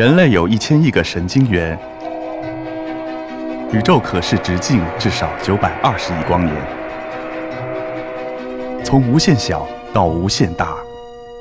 [0.00, 1.78] 人类有一千亿个神经元，
[3.70, 6.56] 宇宙可视直径至少九百二十亿光年。
[8.82, 10.78] 从无限小到无限大，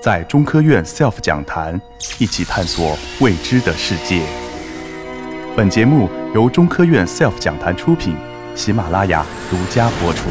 [0.04, 1.80] 在中科院 SELF 讲坛
[2.18, 4.22] 一起探索未知的世界。
[5.55, 8.14] 本节目由中科院 SELF 讲坛出品，
[8.55, 10.28] 喜马拉雅独家播出。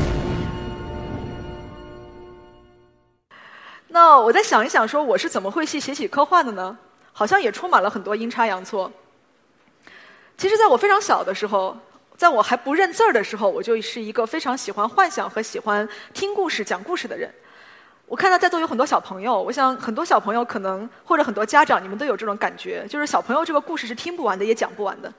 [3.89, 6.77] 那我再想一想，说我是怎么会去写起科幻的呢？
[7.19, 8.89] 好像也充满了很多阴差阳错。
[10.37, 11.77] 其实，在我非常小的时候，
[12.17, 17.29] 在我还不认字儿的时候，我就是一个非常喜欢幻想和喜欢听故事、讲故事的人。
[18.07, 25.13] 我看到在座有很多小朋友，我想很多小朋友可能或者很多家长，你们都有这种感觉，就是小朋友这个故事是听不完的，也讲不完的。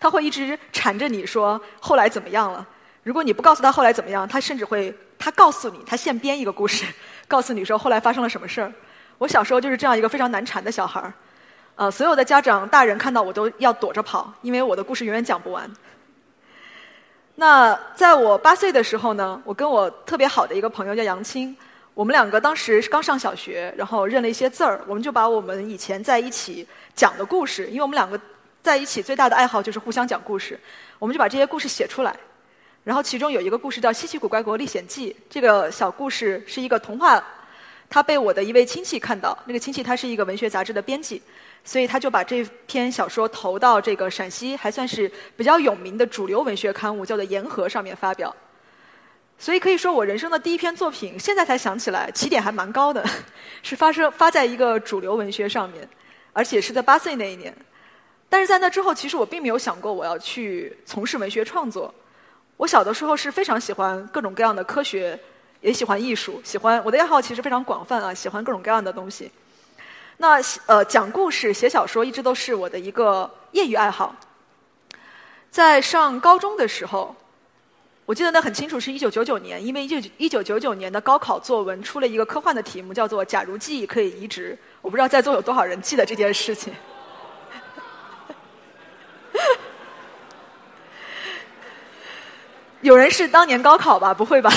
[0.00, 2.66] 他会一直缠着你说后来怎么样了。
[3.02, 6.86] 如果你不告诉他后来怎么样，他甚至会他告诉你，他现编一个故事，
[7.28, 8.72] 告诉你说后来发生了什么事儿。
[9.18, 11.12] 我小时候就是这样一个非常难缠的小孩儿，
[11.76, 15.70] 呃，所有的家长大人看到我都要躲着跑，因为我的故事永远讲不完。
[17.36, 21.56] 那在我八岁的时候呢，我跟我特别好的一个朋友叫杨青，
[21.94, 28.20] 我们两个当时是刚上小学，然后认了一些字儿，我们就把我们以前在一起讲的故事，因为我们两个
[28.62, 30.60] 在一起最大的爱好就是互相讲故事，
[30.98, 32.14] 我们就把这些故事写出来。
[32.84, 37.22] 然后其中有一个故事叫《稀奇古怪国历险记》，这个小故事是一个童话。
[37.92, 41.20] 他被我的一位亲戚看到，那个亲戚他是一个文学杂志的编辑，
[41.62, 48.34] 所以他就把这篇小说投到这个陕西还算是比较有名的主流文学刊物，叫做《言和》上面发表。
[49.38, 53.04] 所以可以说，我人生的第一篇作品，现在才想起来，起点还蛮高的，
[53.62, 55.86] 是发生发在一个主流文学上面，
[56.32, 57.54] 而且是在八岁那一年。
[58.30, 61.94] 但是在那之后，其实我并没有想过我要去从事文学创作。
[62.56, 65.20] 我小的时候是非常喜欢各种各样的科学。
[65.62, 69.30] 也喜欢艺术，喜欢我的爱好其实非常广泛啊，喜欢各种各样的东西。
[70.18, 74.14] 那呃，讲故事、写小说一直都是我的一个业余爱好。
[75.50, 77.14] 在上高中的时候，
[78.04, 84.58] 我记得那很清楚，是一九九九年，因为一九一九九九年的高考作文出了一个科幻的题目，叫做“假如记忆可以移植”。
[84.82, 86.74] 我不知道在座有多少人记得这件事情。
[92.80, 94.12] 有人是当年高考吧？
[94.12, 94.50] 不会吧？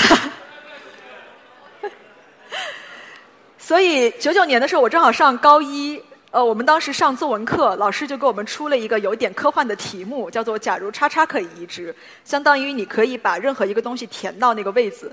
[3.66, 6.00] 所以九九年的时候，我正好上高一，
[6.30, 11.92] 呃，我们当时上作文课，老师就给我们出了一个有点科幻的题目，叫做“假如叉叉可以移植”，
[12.24, 15.10] 相当于你可以把任何一个东西填到那个位子。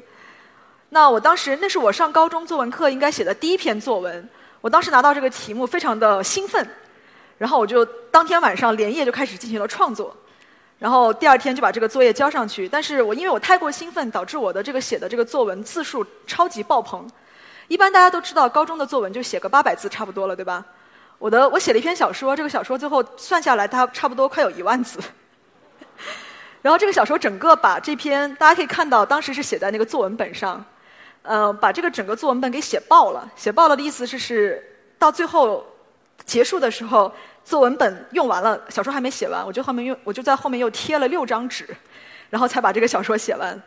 [0.89, 4.29] 那我当时那是我上高中作文课应该写的第一篇作文，
[4.61, 6.63] 我当时拿到这个题目非常的兴奋，
[7.39, 10.15] 然后我就当天晚上连夜就开始进行了创作，
[10.77, 12.69] 然后第二天就把这个作业交上去。
[12.69, 17.09] 但是我因为我太过兴奋，导致我的这个写的这个作文字数超级爆棚。
[17.73, 20.63] 一般大家都知道，高中的作文就写个八百字差不多了，对吧？
[21.17, 24.99] 我的我写了一篇小说，这个小说最后算下来，它差不多快有一万字。
[26.61, 30.63] 然后这个小说整个把这篇，大家可以看到，当时是写在那个作文本上，
[31.23, 33.27] 呃，把这个整个作文本给写爆了。
[33.35, 34.63] 写爆了的意思是，是
[34.99, 35.65] 到最后
[36.25, 37.11] 结束的时候，
[37.43, 41.67] 作文本用完了，小说还没写完，我就后面用，我就在后面又贴了六张纸，
[42.29, 43.59] 然后才把这个小说写完。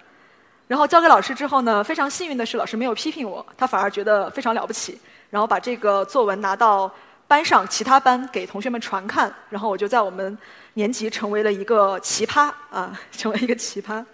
[0.68, 4.98] 然后交给老师之后呢，非常幸运的是，老师没有批评我，他反而觉得非常了不起。
[5.30, 6.90] 然后把这个作文拿到
[7.28, 10.36] 班上其他班给同学们传看，然后我就在我们
[10.74, 14.04] 年级成为了一个奇葩啊，成为一个奇葩。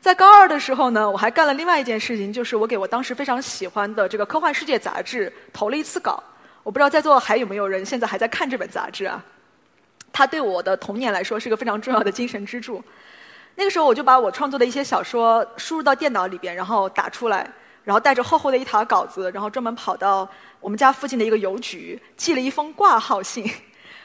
[0.00, 6.22] 在高二的时候呢，我还干了另外一件事情，就是我给我当时非常喜欢的这个《科幻世界》杂志投了一次稿。
[6.62, 9.22] 我不知道在座还有没有人现在还在看这本杂志啊？
[10.12, 12.82] 它对我的童年来说是个非常重要的精神支柱。
[13.60, 17.46] 那个时候我就把我创作的一些小说输入到电脑里边，然后打出来，
[17.84, 20.26] 然后带着厚厚的一沓稿子，然后专门跑到
[20.60, 23.46] 我们家附近的一个邮局寄了一封挂号信，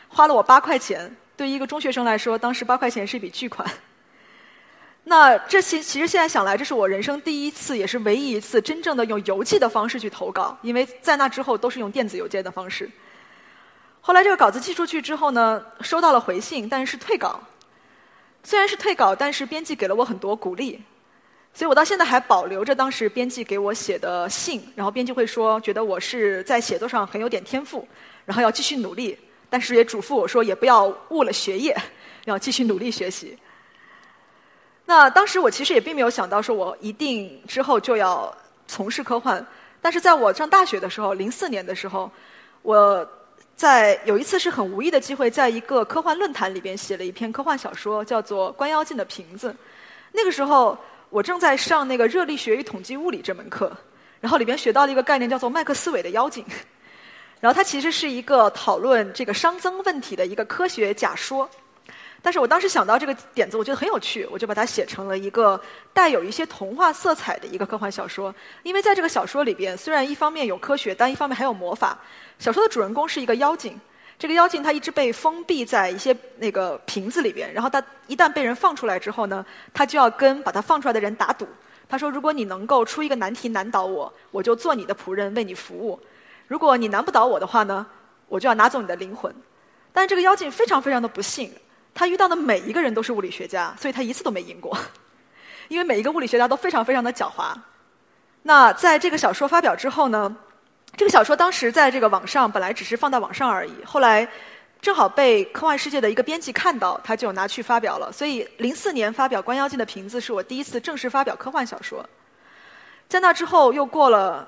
[0.09, 1.09] 花了我八块钱。
[1.37, 3.65] 对于一个中学生来说，当时八块钱是一笔巨款。
[5.05, 12.91] 那这其其实现在想来，这是我人生第一次，也是唯一一次真正的用邮寄的方式去投稿，因为在那之后都是用电子邮件的方式。
[14.01, 17.39] 后来这个稿子寄出去之后呢，收到了回信，但是是退稿。
[18.45, 20.79] 虽然是退稿，但是编辑给了我很多鼓励，
[21.51, 24.63] 所以我到现在还保留着当时编辑给我写的信。
[24.75, 27.87] 然后编辑会说，觉得我是在写作上很有点天赋，
[28.23, 29.17] 然后要继续努力，
[29.49, 31.75] 但是也嘱咐我说，也不要误了学业，
[32.25, 33.35] 要继续努力学习。
[34.85, 38.31] 那当时我其实也并没有想到，说我一定之后就要
[38.67, 39.43] 从事科幻。
[39.81, 42.11] 但是在我上大学的时候，零四年的时候，
[42.61, 43.09] 我。
[43.55, 49.49] 在有一次是很无意的机会，在一个科幻论坛里边写了一篇科幻小说，叫做《关妖镜的瓶子》。
[50.11, 50.77] 那个时候
[51.09, 53.71] 我正在上那个热力学与统计物理这门课，
[54.19, 56.43] 然后里边学到了一个概念，叫做麦克斯韦的妖精。
[57.39, 61.49] 然后它其实是一个讨论这个熵增问题的一个科学假说。
[62.25, 65.61] 但是我当时想到这个点子，我觉得很有趣，我就把它写成了一个
[65.93, 68.33] 带有一些童话色彩的一个科幻小说。
[68.63, 71.95] 因为在这个小说里边，虽然一方面有科学，但一方面还有魔法。
[72.39, 73.79] 小说的主人公是一个妖精，
[74.17, 81.47] 这个妖精它一直被封闭在一些那个瓶子里边，然后它一旦被人放出来之后呢，它就要跟把它放出来的人打赌。
[81.87, 85.95] 他说：“如果你能够出一个难题难倒我，我就做你的仆人为你服务；
[86.47, 87.85] 如果你难不倒我的话呢，
[88.27, 89.31] 我就要拿走你的灵魂。”
[89.93, 91.51] 但是这个妖精非常非常的不幸。
[91.95, 94.77] 他遇到的每一个人都是物理学家，所以他一次都没赢过，
[95.69, 97.55] 因为每一个物理学家都非常非常的狡猾。
[98.43, 100.35] 那在这个小说发表之后呢，
[100.97, 104.27] 这个小说当时在这个网上本来只是放到网上而已，后来
[104.81, 108.11] 正好被科幻世界的一个编辑看到，他就拿去发表了。
[108.11, 112.05] 所以零四年发表《观妖镜的瓶子》是我第一次正式发表科幻小说。
[113.07, 114.47] 在那之后又过了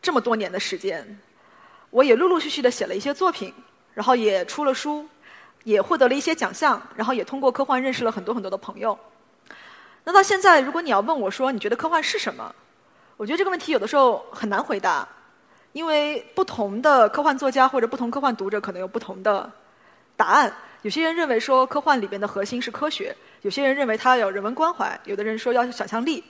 [0.00, 1.18] 这么多年的时间，
[1.90, 3.52] 我也陆陆续续的写了一些作品，
[3.94, 5.06] 然后也出了书。
[5.64, 8.96] 也获得了一些奖项，然后也通过科幻认识了很多很多的朋友。
[10.04, 12.54] 那到现在，如果你要问我说你觉得科幻是什么，
[13.16, 15.08] 我觉得这个问题有的时候很难回答，
[15.72, 19.50] 因为不同的科幻作家或者不同科幻读者可能有不同的
[20.16, 20.52] 答案。
[20.82, 26.22] 有些人认为说科幻里边的核心是科学，有些人认为它有人文关怀，有的人说要想象力。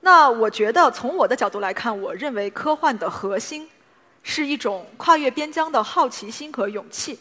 [0.00, 3.68] 那我觉得从我的角度来看，我认为科幻的核心
[4.24, 7.16] 是一种跨越边疆的好奇心和勇气。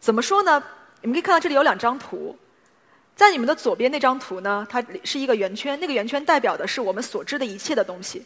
[0.00, 0.62] 怎么说呢？
[1.02, 2.34] 你们可以看到这里有两张图，
[3.14, 8.24] 在你们的左边那张图呢，它是一个圆圈，那个圆圈代表的是我们所知的一切的东西。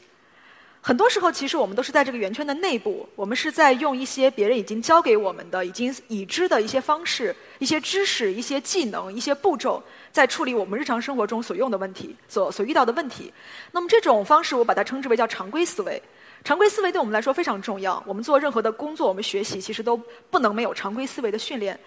[0.81, 9.82] 很多时候，其实我们都是在这个圆圈的内部，我们是在用一些别人已经教给我们的、已经已知的一些方式、一些知识、一些技能、一些步骤，
[10.12, 13.32] 在处理我们日常生活中所用的问题、所所遇到的问题。
[13.73, 16.00] 那么这种方式，我把它称之为叫常规思维。
[16.44, 18.00] 常规思维对我们来说非常重要。
[18.06, 19.96] 我们做任何的工作，我们学习其实都
[20.31, 21.79] 不能没有常规思维的训练。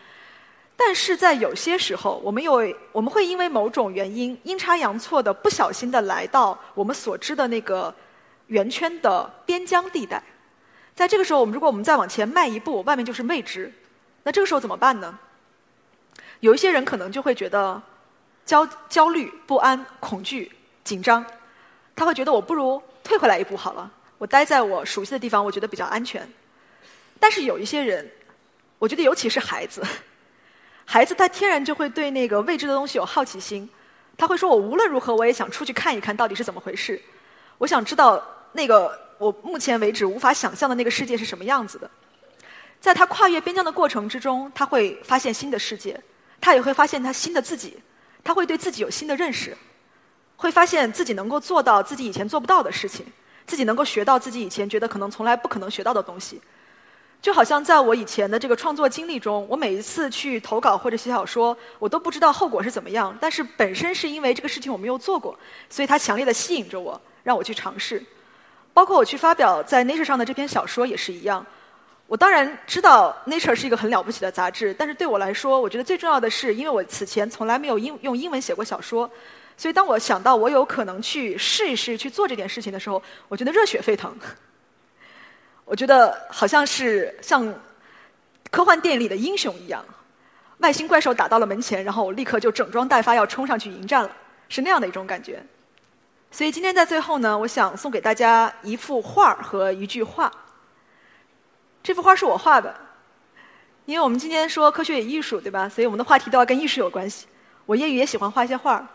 [0.75, 2.53] 但是在有些时候，我们有
[2.91, 7.93] 我们会因为某种原因阴差阳错的不小心的来到我们所知的那个
[8.47, 10.21] 圆圈的边疆地带。
[10.95, 13.71] 在这个时候，我们如果我们再往前迈一步，外面就是未知。
[14.23, 15.17] 那这个时候怎么办呢？
[16.39, 17.79] 有一些人可能就会觉得
[18.43, 20.51] 焦焦虑、不安、恐惧、
[20.83, 21.23] 紧张，
[21.95, 23.91] 他会觉得我不如退回来一步好了。
[24.17, 26.27] 我待在我熟悉的地方，我觉得比较安全。
[27.19, 28.09] 但是有一些人，
[28.79, 29.83] 我觉得尤其是孩子，
[30.85, 33.69] 孩子他天然就会对那个未知的东西有好奇心，
[34.17, 37.01] 他会说：“我无论如何我也想出去看一看到底是怎么回事，
[37.57, 38.23] 我想知道
[38.53, 41.89] 那个我目前为止无法想象的那个世界是什么样子的。”
[42.79, 45.99] 在他跨越边疆的过程之中，他会发现新的世界，
[46.39, 47.79] 他也会发现他新的自己，
[48.23, 49.57] 他会对自己有新的认识，
[50.35, 53.03] 会发现自己能够做到自己以前做不到的事情。
[53.47, 56.39] 自己能够学到自己以前觉得可能从来不可能学到的东西，
[57.21, 63.17] 就好像在我以前的这个创作经历中，我每一次去投稿或者写小说，我都不知道后果是怎么样。
[63.19, 65.37] 但是本身是因为这个事情我没有做过，
[65.69, 68.03] 所以它强烈的吸引着我，让我去尝试。
[68.73, 71.43] 包括我去发表在 Nature 上的这篇小说也是一样。
[72.05, 79.09] 我当然知道 Nature 是一个很了不起的杂志，但是对我来说，我觉得最重要的是，因为我此前从来没有英用英文写过小说。
[79.57, 84.15] 所以，当我想到我有可能去试一试去做这件事情的时候，我觉得热血沸腾。
[85.65, 87.53] 我觉得好像是像
[88.51, 89.83] 科幻电影里的英雄一样，
[90.59, 94.11] 外星怪兽打到了门前，然后我立刻就整装待发要冲上去迎战了，
[94.47, 95.43] 是那样的一种感觉。
[96.29, 100.31] 所以今天在最后呢，我想送给大家一幅画和一句话。
[101.81, 102.75] 这幅画是我画的，
[103.85, 105.67] 因为我们今天说科学与艺术，对吧？
[105.67, 107.25] 所以我们的话题都要跟艺术有关系。
[107.65, 108.87] 我业余也喜欢画一些画。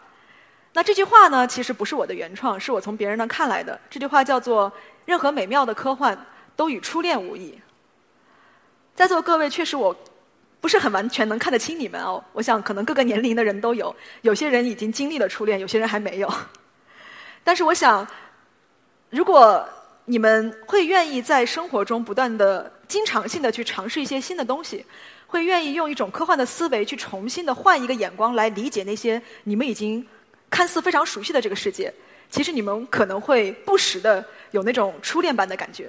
[0.74, 3.78] 那这句话呢，其实不是我的原创，是我从别人那看来的。
[3.90, 4.72] 这句话叫做
[5.04, 6.18] “任何美妙的科幻
[6.56, 7.58] 都与初恋无异”。
[8.96, 9.94] 在座各位，确实我
[10.62, 12.24] 不是很完全能看得清你们哦。
[12.32, 16.34] 我想，可能各个年龄的人都有，有些人已经经历了初恋，有些人还没有。
[17.44, 18.06] 但是，我想，
[19.10, 19.68] 如果
[20.06, 24.86] 你们会愿意在生活中不断的、经常性的去尝试一些新的东西，
[25.26, 30.06] 会愿意用一种科幻的思维去重新的换一个眼光来理解那些你们已经。
[30.52, 31.90] 看似非常熟悉的这个世界，
[32.28, 35.88] 其实你们可能会不时的有那种初恋般的感觉。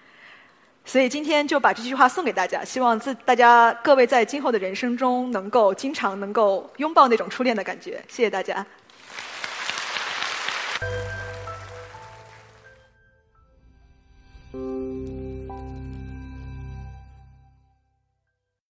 [0.84, 8.02] 所以今天就把这句话送给大家，希望自大家各位在今后的人生中能够经常能够拥抱那种初恋的感觉。
[8.06, 8.64] 谢谢大家。